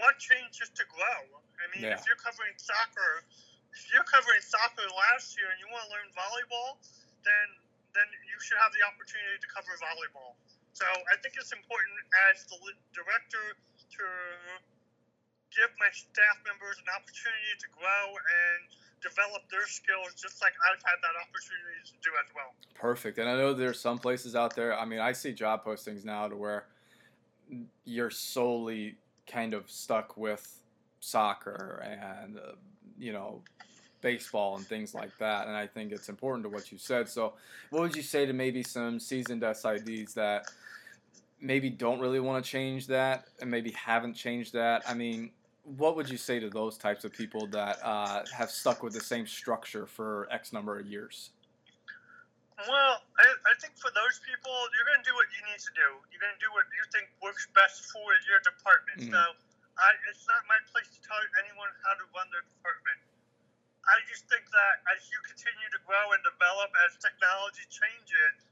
[0.00, 1.20] want change just to grow.
[1.60, 1.96] I mean, yeah.
[1.96, 3.24] if you're covering soccer,
[3.72, 6.76] if you're covering soccer last year and you want to learn volleyball,
[7.24, 7.61] then
[7.92, 10.36] then you should have the opportunity to cover volleyball.
[10.72, 11.92] So I think it's important
[12.32, 12.56] as the
[12.96, 14.06] director to
[15.52, 18.60] give my staff members an opportunity to grow and
[19.04, 22.56] develop their skills just like I've had that opportunity to do as well.
[22.72, 23.18] Perfect.
[23.18, 24.78] And I know there's some places out there.
[24.78, 26.66] I mean, I see job postings now to where
[27.84, 30.62] you're solely kind of stuck with
[31.00, 32.52] soccer and uh,
[32.98, 33.42] you know
[34.02, 35.46] baseball and things like that.
[35.46, 37.08] And I think it's important to what you said.
[37.08, 37.32] So,
[37.70, 40.50] what would you say to maybe some seasoned SIDs that
[41.40, 44.82] maybe don't really want to change that and maybe haven't changed that?
[44.86, 45.30] I mean,
[45.64, 49.00] what would you say to those types of people that uh, have stuck with the
[49.00, 51.30] same structure for X number of years?
[52.68, 55.72] Well, I, I think for those people, you're going to do what you need to
[55.74, 55.88] do.
[56.14, 59.08] You're going to do what you think works best for your department.
[59.08, 59.10] Mhm.
[59.10, 59.22] So,
[59.82, 63.01] I, it's not my place to tell anyone how to run their department.
[63.82, 68.46] I just think that as you continue to grow and develop, as technology changes,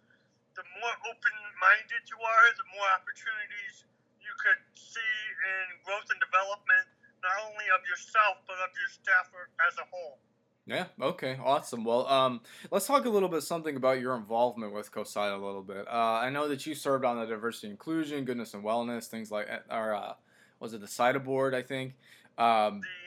[0.59, 3.87] the more open-minded you are, the more opportunities
[4.19, 5.15] you could see
[5.47, 6.87] in growth and development,
[7.23, 9.31] not only of yourself but of your staff
[9.71, 10.19] as a whole.
[10.67, 10.87] Yeah.
[11.01, 11.39] Okay.
[11.43, 11.85] Awesome.
[11.85, 15.63] Well, um, let's talk a little bit something about your involvement with COSIDA a little
[15.63, 15.87] bit.
[15.89, 19.49] Uh, I know that you served on the diversity inclusion, goodness and wellness, things like,
[19.71, 20.15] or uh,
[20.61, 21.55] was it the SIDA board?
[21.55, 21.95] I think.
[22.39, 22.99] Um, The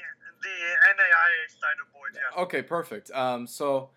[0.43, 0.55] the
[0.91, 1.79] NAIA side
[2.13, 2.41] yeah.
[2.43, 2.61] okay.
[2.61, 3.11] Perfect.
[3.11, 3.89] Um, so,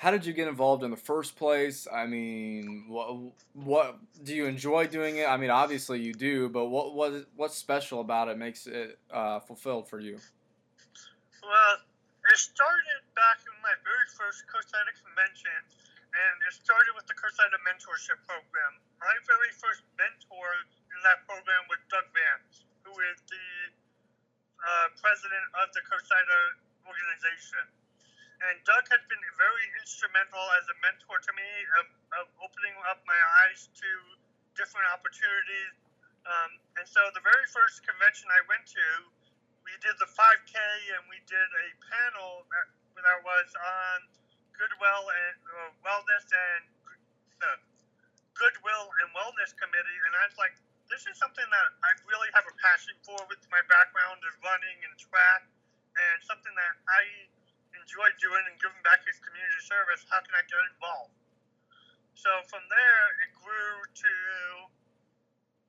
[0.00, 1.86] how did you get involved in the first place?
[1.92, 5.28] I mean, what what do you enjoy doing it?
[5.28, 9.40] I mean, obviously you do, but what what what's special about it makes it uh,
[9.40, 10.16] fulfilled for you?
[11.44, 11.76] Well,
[12.32, 15.58] it started back in my very first COSIDA convention,
[16.14, 18.72] and it started with the COSIDA mentorship program.
[19.02, 20.48] My very first mentor
[20.96, 23.48] in that program was Doug Vance, who is the
[24.64, 26.40] uh, president of the COSIDA
[26.90, 27.64] organization.
[28.40, 31.86] And Doug has been very instrumental as a mentor to me of,
[32.24, 33.90] of opening up my eyes to
[34.56, 35.76] different opportunities.
[36.24, 36.50] Um,
[36.80, 38.86] and so the very first convention I went to,
[39.60, 43.96] we did the 5K and we did a panel that, that was on
[44.56, 46.64] goodwill and uh, wellness and
[47.44, 47.52] the
[48.32, 49.98] goodwill and wellness committee.
[50.08, 50.56] And I was like,
[50.88, 54.80] this is something that I really have a passion for with my background of running
[54.88, 55.44] and track
[55.96, 57.02] and something that I
[57.74, 60.06] enjoy doing and giving back as community service.
[60.10, 61.14] How can I get involved?
[62.14, 64.12] So from there, it grew to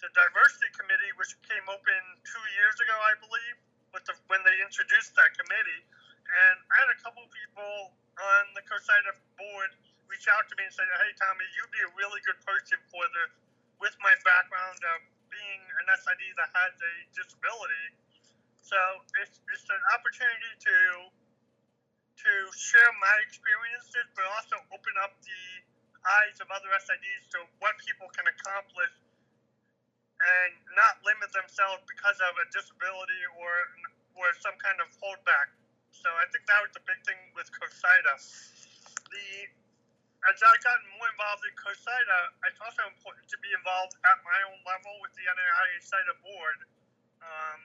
[0.02, 3.56] the diversity committee, which came open two years ago, I believe,
[3.94, 5.82] with the, when they introduced that committee.
[6.26, 9.72] And I had a couple people on the COSIDA board
[10.10, 13.04] reach out to me and say, "Hey, Tommy, you'd be a really good person for
[13.16, 13.24] the,
[13.80, 15.00] with my background of
[15.32, 18.01] being an SID that has a disability."
[18.62, 18.78] So
[19.20, 20.78] it's, it's an opportunity to
[22.22, 25.44] to share my experiences, but also open up the
[26.06, 28.94] eyes of other SIDs to what people can accomplish
[30.22, 33.54] and not limit themselves because of a disability or
[34.14, 35.50] or some kind of holdback.
[35.90, 38.16] So I think that was the big thing with COSIDA.
[39.10, 39.50] The
[40.30, 44.40] as I gotten more involved in COSIDA, it's also important to be involved at my
[44.54, 46.60] own level with the NAIA SIDA board.
[47.26, 47.62] Um,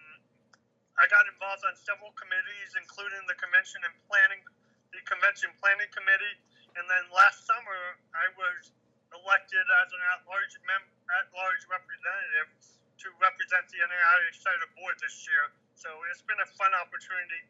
[0.97, 4.41] I got involved on several committees, including the convention and planning,
[4.97, 6.37] the convention planning committee,
[6.77, 8.73] and then last summer I was
[9.13, 12.49] elected as an at-large mem- at-large representative
[13.01, 15.53] to represent the NAIA SIDA board this year.
[15.77, 17.45] So it's been a fun opportunity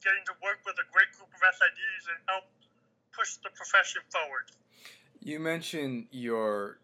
[0.00, 2.48] getting to work with a great group of SIDs and help
[3.12, 4.48] push the profession forward.
[5.20, 6.80] You mentioned your,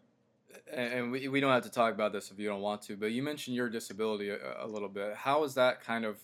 [0.71, 3.11] and we, we don't have to talk about this if you don't want to, but
[3.11, 5.15] you mentioned your disability a, a little bit.
[5.15, 6.17] How has that kind of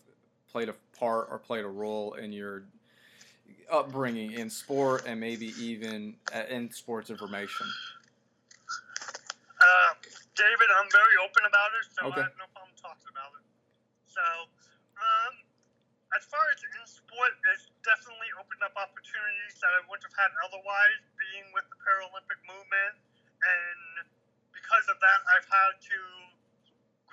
[0.51, 2.63] played a part or played a role in your
[3.71, 7.67] upbringing in sport and maybe even uh, in sports information?
[9.59, 9.91] Uh,
[10.35, 12.21] David, I'm very open about it, so Okay.
[12.21, 13.45] I have no problem talking about it.
[14.11, 14.25] So,
[14.99, 15.33] um,
[16.13, 20.31] as far as in sport, it's definitely opened up opportunities that I wouldn't have had
[20.45, 23.12] otherwise, being with the Paralympic movement, and because of
[25.03, 25.99] that, I've had to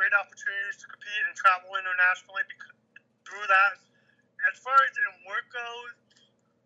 [0.00, 2.72] great opportunities to compete and travel internationally because,
[3.28, 3.76] through that.
[4.48, 5.94] As far as in work goes,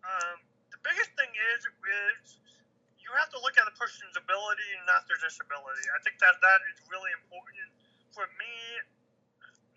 [0.07, 0.39] um,
[0.71, 2.39] the biggest thing is is
[3.03, 5.83] you have to look at the person's ability and not their disability.
[5.91, 7.67] I think that that is really important.
[8.15, 8.55] For me,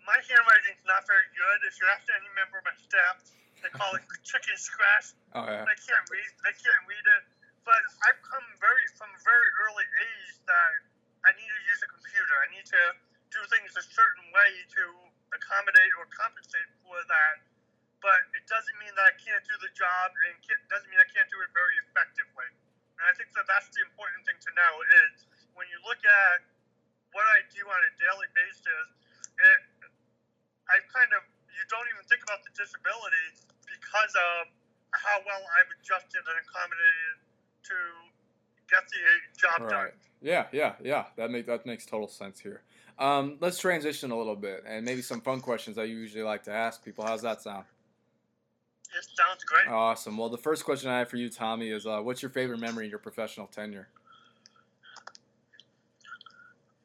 [0.07, 1.57] my handwriting's not very good.
[1.67, 3.19] If you ask any member of my staff,
[3.59, 5.13] they call it chicken scratch.
[5.35, 5.67] Oh yeah.
[5.67, 6.31] They can't read.
[6.47, 7.23] They can't read it.
[7.67, 10.88] But I've come very from a very early age that
[11.25, 12.35] I need to use a computer.
[12.43, 12.83] I need to
[13.29, 14.83] do things a certain way to
[15.35, 17.35] accommodate or compensate for that.
[17.99, 20.39] But it doesn't mean that I can't do the job, and
[20.71, 22.47] doesn't mean I can't do it very effectively.
[22.95, 26.39] And I think that that's the important thing to know is when you look at
[27.11, 28.87] what I do on a daily basis,
[29.35, 29.59] it,
[30.71, 33.27] I kind of you don't even think about the disability
[33.67, 34.47] because of
[34.95, 37.15] how well I've adjusted and accommodated
[37.67, 37.77] to
[38.69, 39.69] get the job Right.
[39.69, 39.99] done.
[40.21, 41.05] Yeah, yeah, yeah.
[41.15, 42.61] That makes that makes total sense here.
[42.97, 46.51] Um, let's transition a little bit and maybe some fun questions I usually like to
[46.51, 47.05] ask people.
[47.05, 47.63] How's that sound?
[48.91, 49.67] It sounds great.
[49.69, 50.17] Awesome.
[50.17, 52.85] Well, the first question I have for you, Tommy, is uh, what's your favorite memory
[52.85, 53.87] in your professional tenure?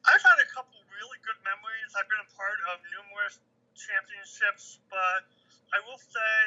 [0.05, 1.91] I've had a couple really good memories.
[1.97, 3.41] I've been a part of numerous
[3.73, 5.25] championships, but
[5.73, 6.37] I will say,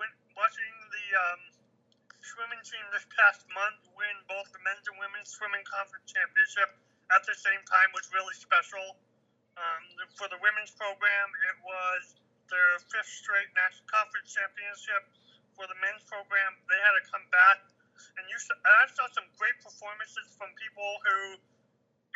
[0.00, 1.40] when watching the um,
[2.24, 6.72] swimming team this past month win both the men's and women's swimming conference championship
[7.12, 8.96] at the same time was really special.
[9.54, 9.82] Um,
[10.16, 15.04] for the women's program, it was their fifth straight national conference championship.
[15.54, 17.62] For the men's program, they had to come back,
[18.18, 21.38] and you saw, I saw some great performances from people who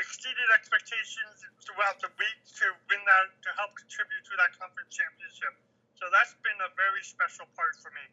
[0.02, 5.54] exceeded expectations throughout the week to win that to help contribute to that conference championship.
[5.98, 8.06] So that's been a very special part for me.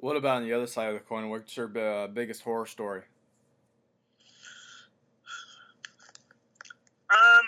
[0.00, 1.28] What about on the other side of the coin?
[1.28, 3.04] What's your uh, biggest horror story?
[7.12, 7.44] Um,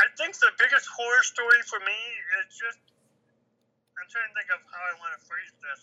[0.00, 2.00] I think the biggest horror story for me
[2.40, 2.80] is just.
[4.00, 5.82] I'm trying to think of how I want to phrase this.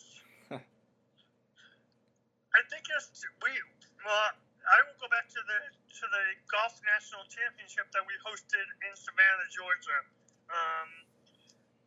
[2.58, 3.54] I think it's we.
[4.02, 4.26] Well,
[4.66, 8.94] I will go back to the to the golf national championship that we hosted in
[8.98, 10.02] Savannah, Georgia.
[10.50, 11.11] Um,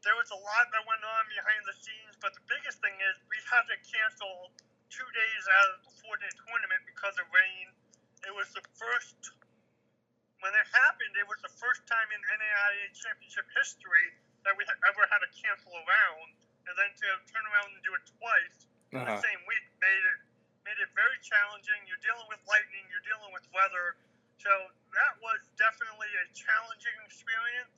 [0.05, 3.13] there was a lot that went on behind the scenes, but the biggest thing is
[3.29, 4.53] we had to cancel
[4.93, 7.73] two days out of the four day tournament because of rain.
[8.29, 9.33] It was the first
[10.45, 11.13] when it happened.
[11.17, 14.13] It was the first time in NAIA championship history
[14.45, 16.37] that we had ever had to cancel a round,
[16.69, 19.25] and then to turn around and do it twice in the Uh-huh.
[19.25, 20.21] same week made it
[20.69, 21.81] made it very challenging.
[21.89, 23.97] You're dealing with lightning, you're dealing with weather,
[24.41, 24.53] so
[24.97, 27.73] that was definitely a challenging experience.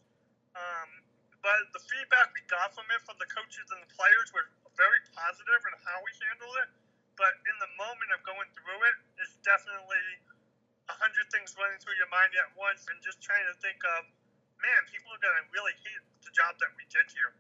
[0.54, 1.02] Um,
[1.46, 4.98] but the feedback we got from it from the coaches and the players was very
[5.14, 6.68] positive in how we handled it.
[7.14, 10.26] But in the moment of going through it, it's definitely
[10.90, 14.10] a hundred things running through your mind at once, and just trying to think of,
[14.58, 17.30] man, people are gonna really hate the job that we did here.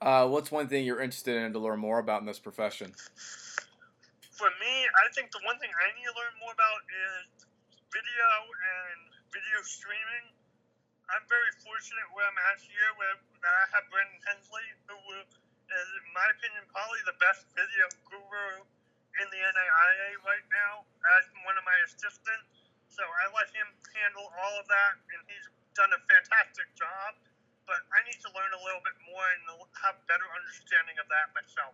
[0.00, 2.96] Uh, what's one thing you're interested in to learn more about in this profession?
[4.32, 7.44] For me, I think the one thing I need to learn more about is
[7.92, 8.98] video and
[9.36, 10.37] video streaming.
[11.08, 15.28] I'm very fortunate where I'm at here, where that I have Brendan Hensley, who is,
[15.72, 18.60] in my opinion, probably the best video guru
[19.16, 20.84] in the NAIA right now
[21.16, 22.68] as one of my assistants.
[22.92, 27.16] So I let him handle all of that, and he's done a fantastic job.
[27.64, 31.32] But I need to learn a little bit more and have better understanding of that
[31.36, 31.72] myself.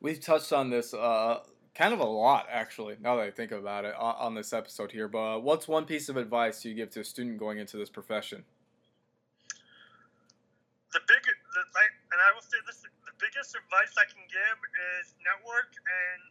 [0.00, 3.84] We've touched on this uh, kind of a lot, actually, now that I think about
[3.84, 5.08] it, on, this episode here.
[5.08, 7.90] But uh, what's one piece of advice you give to a student going into this
[7.90, 8.44] profession?
[10.94, 14.58] The big, the, like, and I will say this: the biggest advice I can give
[14.98, 16.22] is network and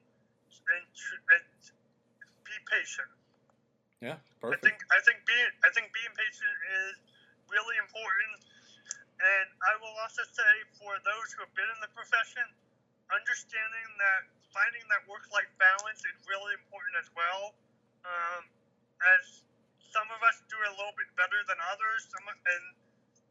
[0.71, 1.45] and, and
[2.47, 3.11] be patient.
[3.99, 4.63] Yeah, perfect.
[4.63, 6.55] I think I think being I think being patient
[6.87, 6.95] is
[7.51, 8.39] really important.
[9.23, 12.43] And I will also say for those who have been in the profession,
[13.07, 17.55] understanding that finding that work-life balance is really important as well.
[18.03, 18.43] Um,
[19.15, 19.47] as
[19.95, 22.65] some of us do a little bit better than others, some, and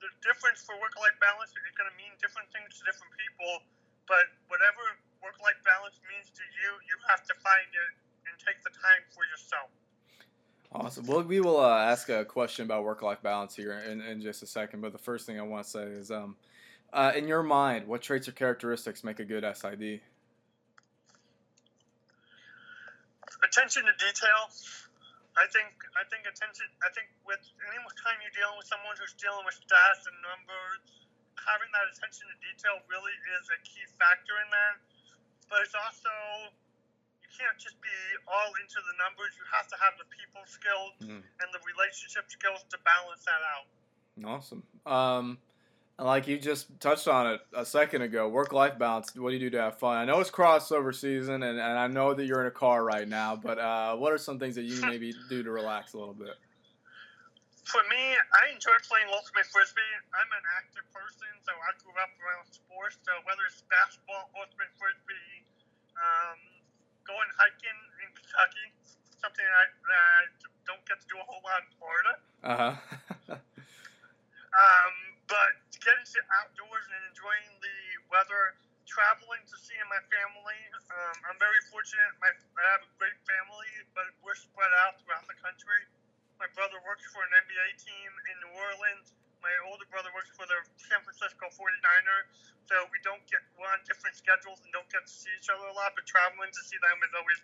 [0.02, 3.62] the difference for work-life balance is going to mean different things to different people.
[4.10, 4.82] But whatever
[5.22, 7.92] work-life balance means to you, you have to find it
[8.26, 9.70] and take the time for yourself.
[10.74, 11.06] Awesome.
[11.06, 14.48] Well, we will uh, ask a question about work-life balance here in, in just a
[14.50, 14.82] second.
[14.82, 16.36] But the first thing I want to say is, um,
[16.92, 20.02] uh, in your mind, what traits or characteristics make a good SID?
[23.52, 24.48] attention to detail.
[25.36, 26.68] I think I think attention.
[26.84, 27.40] I think with
[27.72, 31.08] any time you're dealing with someone who's dealing with stats and numbers,
[31.40, 34.76] having that attention to detail really is a key factor in that.
[35.48, 36.12] But it's also
[37.24, 37.96] you can't just be
[38.28, 39.32] all into the numbers.
[39.40, 41.24] You have to have the people skills Mhm.
[41.24, 43.66] and the relationship skills to balance that out.
[44.20, 44.62] Awesome.
[44.84, 45.40] Um,
[45.98, 49.14] like you just touched on it a second ago, work-life balance.
[49.14, 49.96] What do you do to have fun?
[49.96, 53.06] I know it's crossover season, and, and I know that you're in a car right
[53.06, 53.36] now.
[53.36, 56.34] But uh, what are some things that you maybe do to relax a little bit?
[57.64, 59.92] For me, I enjoy playing ultimate frisbee.
[60.10, 62.98] I'm an active person, so I grew up around sports.
[63.06, 65.46] So whether it's basketball, ultimate frisbee,
[65.94, 66.38] um,
[67.06, 68.66] going hiking in Kentucky,
[69.22, 70.20] something I, that I
[70.66, 72.12] don't get to do a whole lot in Florida.
[72.42, 73.36] Uh huh.
[74.52, 77.76] Um, but getting to outdoors and enjoying the
[78.06, 78.54] weather,
[78.86, 80.60] traveling to see my family.
[80.90, 82.14] Um, I'm very fortunate.
[82.22, 85.82] My, I have a great family, but we're spread out throughout the country.
[86.38, 89.14] My brother works for an NBA team in New Orleans.
[89.42, 92.20] My older brother works for the San Francisco 49er.
[92.70, 95.66] So we don't get, we're on different schedules and don't get to see each other
[95.66, 97.40] a lot, but traveling to see them is always,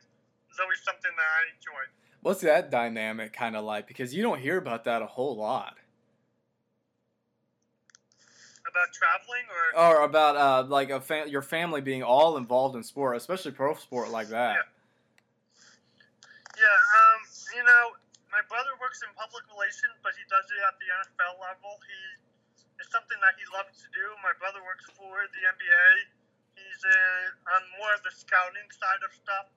[0.47, 1.82] is always something that I enjoy.
[2.22, 3.91] What's that dynamic kind of like?
[3.91, 5.74] Because you don't hear about that a whole lot.
[8.79, 12.87] About traveling or Or about uh, like a fam- your family being all involved in
[12.87, 14.70] sport, especially pro sport like that.
[16.55, 17.18] Yeah, um,
[17.59, 17.99] you know,
[18.31, 21.74] my brother works in public relations, but he does it at the NFL level.
[21.91, 21.99] He
[22.79, 24.07] it's something that he loves to do.
[24.22, 25.87] My brother works for the NBA.
[26.55, 29.51] He's uh, on more of the scouting side of stuff.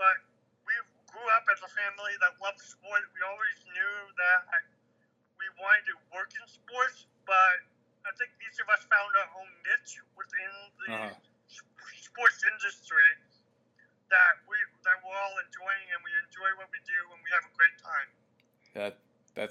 [0.00, 0.16] But
[0.64, 0.72] we
[1.12, 3.04] grew up as a family that loved sport.
[3.12, 4.64] We always knew that
[5.36, 7.60] we wanted to work in sports, but
[8.08, 11.12] I think each of us found our own niche within the Uh-huh.
[11.50, 11.60] s-
[12.06, 13.08] sports industry
[14.08, 14.54] that we
[14.86, 17.76] that we're all enjoying, and we enjoy what we do, and we have a great
[17.82, 18.08] time.
[18.78, 18.94] That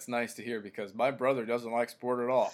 [0.06, 2.54] that's nice to hear because my brother doesn't like sport at all.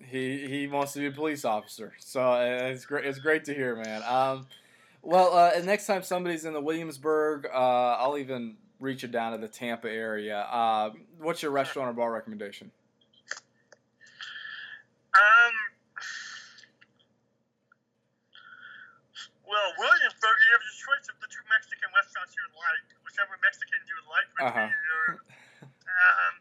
[0.00, 3.04] He he wants to be a police officer, so uh, it's great.
[3.04, 4.02] It's great to hear, man.
[4.02, 4.46] Um,
[5.02, 9.38] well, uh, next time somebody's in the Williamsburg, uh, I'll even reach it down to
[9.38, 10.40] the Tampa area.
[10.50, 10.90] Uh,
[11.20, 12.70] what's your restaurant or bar recommendation?
[15.14, 15.54] Um.
[19.44, 23.78] Well, Williamsburg, you have the choice of the two Mexican restaurants you like, whichever Mexican
[23.86, 24.66] you would like would Uh-huh.
[24.66, 25.20] be your.
[25.84, 26.34] Um,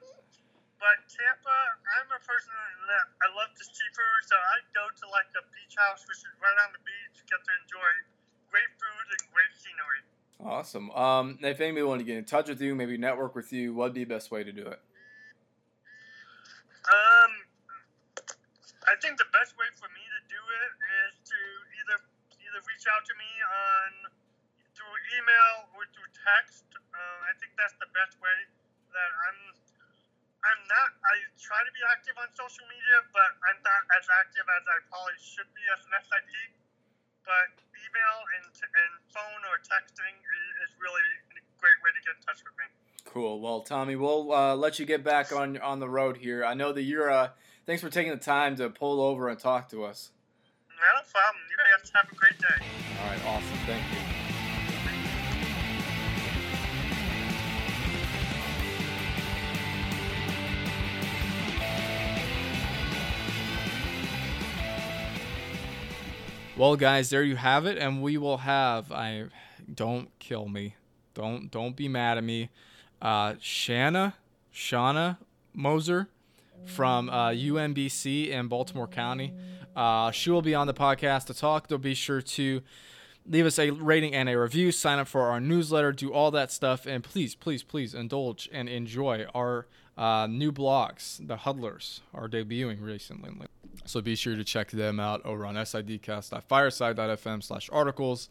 [0.79, 1.57] but Tampa,
[1.95, 5.75] I'm a person that I love the seafood, so I go to like the beach
[5.79, 7.91] house, which is right on the beach, get to enjoy
[8.51, 10.03] great food and great scenery.
[10.73, 10.89] Awesome.
[10.97, 13.93] Um, if anybody wanted to get in touch with you, maybe network with you, what'd
[13.93, 14.81] be the best way to do it?
[16.89, 17.31] Um,
[18.89, 20.71] I think the best way for me to do it
[21.05, 21.39] is to
[21.77, 21.97] either
[22.41, 23.89] either reach out to me on
[24.73, 26.65] through email or through text.
[26.73, 28.37] Uh, I think that's the best way.
[28.97, 29.39] That I'm
[30.41, 30.89] I'm not.
[31.05, 34.81] I try to be active on social media, but I'm not as active as I
[34.89, 36.33] probably should be as an SID.
[37.23, 41.07] But email and, and phone or texting i- is really
[41.39, 42.67] a great way to get in touch with me.
[43.13, 43.39] Cool.
[43.41, 46.43] Well, Tommy, we'll uh, let you get back on on the road here.
[46.43, 47.11] I know that you're.
[47.11, 47.29] Uh,
[47.67, 50.09] thanks for taking the time to pull over and talk to us.
[50.67, 51.43] Not a problem.
[51.47, 52.65] You guys have a great day.
[52.99, 53.25] All right.
[53.27, 53.57] Awesome.
[53.67, 53.99] Thank you.
[66.57, 68.91] Well, guys, there you have it, and we will have.
[68.91, 69.25] I
[69.71, 70.77] don't kill me,
[71.13, 72.49] don't don't be mad at me.
[73.03, 74.15] Uh, Shanna,
[74.53, 75.17] Shauna
[75.53, 76.07] Moser
[76.65, 79.33] from uh, UMBC in Baltimore County.
[79.75, 81.67] Uh, she will be on the podcast to talk.
[81.67, 82.61] They'll be sure to
[83.27, 84.71] leave us a rating and a review.
[84.71, 85.91] Sign up for our newsletter.
[85.91, 91.25] Do all that stuff, and please, please, please indulge and enjoy our uh, new blogs.
[91.27, 93.31] The Huddlers are debuting recently.
[93.85, 98.29] So be sure to check them out over on sidcast.fireside.fm slash articles.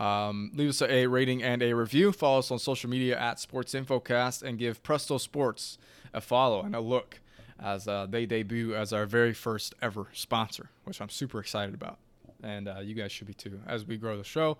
[0.00, 2.10] Um, leave us a rating and a review.
[2.10, 5.76] Follow us on social media at Sports Infocast and give Presto Sports
[6.14, 7.20] a follow and a look
[7.62, 11.98] as uh, they debut as our very first ever sponsor, which I'm super excited about.
[12.42, 14.56] And uh, you guys should be too as we grow the show.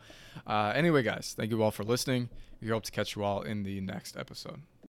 [0.47, 2.28] Uh, anyway, guys, thank you all for listening.
[2.61, 4.61] We hope to catch you all in the next episode.